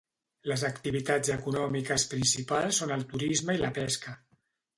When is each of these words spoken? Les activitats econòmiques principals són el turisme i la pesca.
Les 0.51 0.61
activitats 0.69 1.31
econòmiques 1.33 2.07
principals 2.15 2.81
són 2.83 2.95
el 2.97 3.05
turisme 3.13 3.59
i 3.61 3.63
la 3.67 3.71
pesca. 3.79 4.17